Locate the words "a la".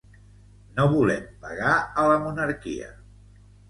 1.77-2.19